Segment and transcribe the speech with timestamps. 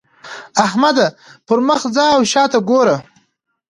[0.65, 1.07] احمده!
[1.47, 2.97] پر مخ ځه او شا ته ګوره.